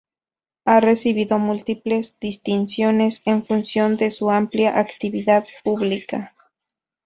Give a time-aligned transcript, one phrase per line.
[0.65, 6.33] Ha recibido múltiples distinciones en función de su amplia actividad pública.